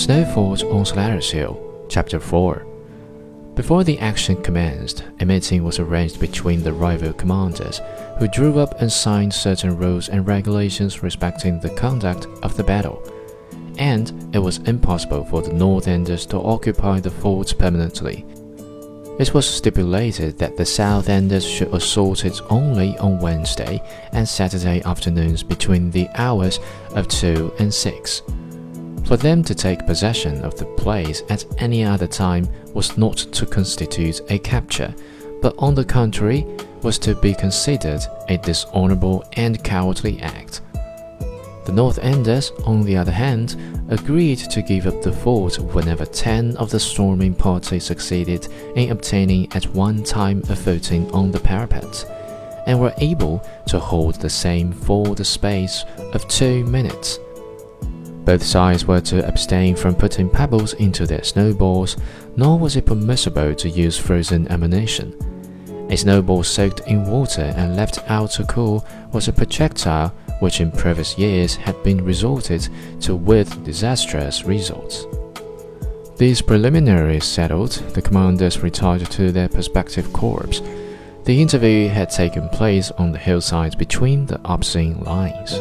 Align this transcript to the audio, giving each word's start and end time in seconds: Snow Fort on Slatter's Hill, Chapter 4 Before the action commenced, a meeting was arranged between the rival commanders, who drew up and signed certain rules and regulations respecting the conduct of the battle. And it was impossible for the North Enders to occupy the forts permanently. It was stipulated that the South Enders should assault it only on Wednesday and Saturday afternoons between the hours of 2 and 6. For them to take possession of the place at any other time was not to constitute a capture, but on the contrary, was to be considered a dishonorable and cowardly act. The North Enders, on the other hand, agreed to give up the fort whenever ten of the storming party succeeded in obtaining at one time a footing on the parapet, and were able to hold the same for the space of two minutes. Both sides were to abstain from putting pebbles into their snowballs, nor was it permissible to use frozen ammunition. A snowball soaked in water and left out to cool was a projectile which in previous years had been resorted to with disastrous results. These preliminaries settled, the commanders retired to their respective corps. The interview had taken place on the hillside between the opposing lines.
Snow 0.00 0.24
Fort 0.24 0.62
on 0.64 0.86
Slatter's 0.86 1.30
Hill, 1.30 1.86
Chapter 1.90 2.18
4 2.18 2.66
Before 3.54 3.84
the 3.84 3.98
action 3.98 4.42
commenced, 4.42 5.04
a 5.20 5.26
meeting 5.26 5.62
was 5.62 5.78
arranged 5.78 6.18
between 6.18 6.62
the 6.62 6.72
rival 6.72 7.12
commanders, 7.12 7.82
who 8.18 8.26
drew 8.26 8.58
up 8.58 8.80
and 8.80 8.90
signed 8.90 9.34
certain 9.34 9.76
rules 9.76 10.08
and 10.08 10.26
regulations 10.26 11.02
respecting 11.02 11.60
the 11.60 11.68
conduct 11.68 12.28
of 12.42 12.56
the 12.56 12.64
battle. 12.64 13.02
And 13.76 14.34
it 14.34 14.38
was 14.38 14.56
impossible 14.60 15.26
for 15.26 15.42
the 15.42 15.52
North 15.52 15.86
Enders 15.86 16.24
to 16.28 16.38
occupy 16.38 17.00
the 17.00 17.10
forts 17.10 17.52
permanently. 17.52 18.24
It 19.18 19.34
was 19.34 19.46
stipulated 19.46 20.38
that 20.38 20.56
the 20.56 20.64
South 20.64 21.10
Enders 21.10 21.46
should 21.46 21.74
assault 21.74 22.24
it 22.24 22.40
only 22.48 22.96
on 22.96 23.20
Wednesday 23.20 23.82
and 24.12 24.26
Saturday 24.26 24.80
afternoons 24.86 25.42
between 25.42 25.90
the 25.90 26.08
hours 26.14 26.58
of 26.94 27.06
2 27.06 27.52
and 27.58 27.72
6. 27.72 28.22
For 29.10 29.16
them 29.16 29.42
to 29.42 29.56
take 29.56 29.86
possession 29.86 30.40
of 30.42 30.56
the 30.56 30.66
place 30.66 31.24
at 31.30 31.44
any 31.58 31.82
other 31.82 32.06
time 32.06 32.48
was 32.74 32.96
not 32.96 33.16
to 33.16 33.44
constitute 33.44 34.20
a 34.30 34.38
capture, 34.38 34.94
but 35.42 35.52
on 35.58 35.74
the 35.74 35.84
contrary, 35.84 36.46
was 36.82 36.96
to 37.00 37.16
be 37.16 37.34
considered 37.34 38.02
a 38.28 38.36
dishonorable 38.36 39.24
and 39.32 39.64
cowardly 39.64 40.22
act. 40.22 40.60
The 41.64 41.72
North 41.72 41.98
Enders, 41.98 42.52
on 42.64 42.84
the 42.84 42.96
other 42.96 43.10
hand, 43.10 43.56
agreed 43.88 44.38
to 44.38 44.62
give 44.62 44.86
up 44.86 45.02
the 45.02 45.10
fort 45.10 45.58
whenever 45.58 46.06
ten 46.06 46.56
of 46.56 46.70
the 46.70 46.78
storming 46.78 47.34
party 47.34 47.80
succeeded 47.80 48.46
in 48.76 48.92
obtaining 48.92 49.52
at 49.54 49.66
one 49.74 50.04
time 50.04 50.40
a 50.48 50.54
footing 50.54 51.10
on 51.10 51.32
the 51.32 51.40
parapet, 51.40 52.06
and 52.68 52.80
were 52.80 52.94
able 52.98 53.44
to 53.66 53.80
hold 53.80 54.20
the 54.20 54.30
same 54.30 54.70
for 54.70 55.16
the 55.16 55.24
space 55.24 55.84
of 56.12 56.28
two 56.28 56.64
minutes. 56.66 57.18
Both 58.24 58.42
sides 58.42 58.86
were 58.86 59.00
to 59.02 59.26
abstain 59.26 59.76
from 59.76 59.94
putting 59.94 60.28
pebbles 60.28 60.74
into 60.74 61.06
their 61.06 61.24
snowballs, 61.24 61.96
nor 62.36 62.58
was 62.58 62.76
it 62.76 62.86
permissible 62.86 63.54
to 63.54 63.68
use 63.68 63.98
frozen 63.98 64.46
ammunition. 64.48 65.14
A 65.90 65.96
snowball 65.96 66.44
soaked 66.44 66.80
in 66.86 67.04
water 67.04 67.52
and 67.56 67.76
left 67.76 67.98
out 68.08 68.30
to 68.32 68.44
cool 68.44 68.86
was 69.12 69.26
a 69.26 69.32
projectile 69.32 70.14
which 70.38 70.60
in 70.60 70.70
previous 70.70 71.18
years 71.18 71.56
had 71.56 71.82
been 71.82 72.04
resorted 72.04 72.68
to 73.00 73.16
with 73.16 73.64
disastrous 73.64 74.44
results. 74.44 75.06
These 76.16 76.42
preliminaries 76.42 77.24
settled, 77.24 77.72
the 77.94 78.02
commanders 78.02 78.60
retired 78.60 79.10
to 79.12 79.32
their 79.32 79.48
respective 79.48 80.12
corps. 80.12 80.60
The 81.24 81.40
interview 81.40 81.88
had 81.88 82.10
taken 82.10 82.48
place 82.50 82.90
on 82.92 83.10
the 83.10 83.18
hillside 83.18 83.76
between 83.78 84.26
the 84.26 84.40
opposing 84.44 85.00
lines. 85.00 85.58